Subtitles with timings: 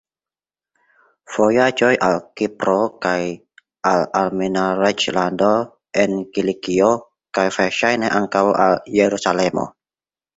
[1.33, 3.19] Vojaĝoj al Kipro kaj
[3.91, 5.49] al Armena reĝlando
[6.05, 6.89] en Kilikio,
[7.39, 9.67] kaj verŝajne ankaŭ al Jerusalemo.